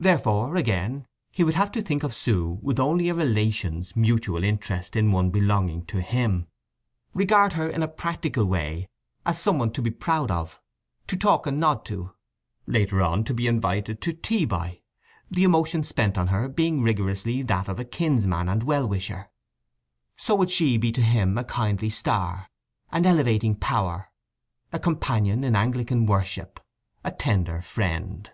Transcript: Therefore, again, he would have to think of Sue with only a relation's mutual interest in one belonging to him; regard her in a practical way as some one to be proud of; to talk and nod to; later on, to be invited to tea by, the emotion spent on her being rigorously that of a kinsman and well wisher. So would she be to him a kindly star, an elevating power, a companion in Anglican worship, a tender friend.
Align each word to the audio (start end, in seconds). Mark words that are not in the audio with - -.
Therefore, 0.00 0.54
again, 0.54 1.08
he 1.28 1.42
would 1.42 1.56
have 1.56 1.72
to 1.72 1.82
think 1.82 2.04
of 2.04 2.14
Sue 2.14 2.60
with 2.62 2.78
only 2.78 3.08
a 3.08 3.14
relation's 3.14 3.96
mutual 3.96 4.44
interest 4.44 4.94
in 4.94 5.10
one 5.10 5.30
belonging 5.30 5.84
to 5.86 6.00
him; 6.00 6.46
regard 7.14 7.54
her 7.54 7.68
in 7.68 7.82
a 7.82 7.88
practical 7.88 8.44
way 8.44 8.88
as 9.26 9.40
some 9.40 9.58
one 9.58 9.72
to 9.72 9.82
be 9.82 9.90
proud 9.90 10.30
of; 10.30 10.60
to 11.08 11.16
talk 11.16 11.48
and 11.48 11.58
nod 11.58 11.84
to; 11.86 12.14
later 12.64 13.02
on, 13.02 13.24
to 13.24 13.34
be 13.34 13.48
invited 13.48 14.00
to 14.02 14.12
tea 14.12 14.44
by, 14.44 14.82
the 15.28 15.42
emotion 15.42 15.82
spent 15.82 16.16
on 16.16 16.28
her 16.28 16.48
being 16.48 16.80
rigorously 16.80 17.42
that 17.42 17.66
of 17.68 17.80
a 17.80 17.84
kinsman 17.84 18.48
and 18.48 18.62
well 18.62 18.88
wisher. 18.88 19.28
So 20.16 20.36
would 20.36 20.48
she 20.52 20.76
be 20.78 20.92
to 20.92 21.02
him 21.02 21.36
a 21.36 21.42
kindly 21.42 21.90
star, 21.90 22.48
an 22.92 23.04
elevating 23.04 23.56
power, 23.56 24.12
a 24.72 24.78
companion 24.78 25.42
in 25.42 25.56
Anglican 25.56 26.06
worship, 26.06 26.60
a 27.02 27.10
tender 27.10 27.60
friend. 27.62 28.30